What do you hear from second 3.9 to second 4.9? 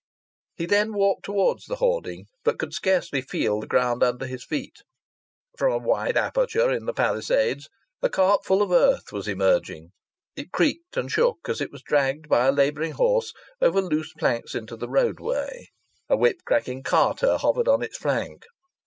under his feet.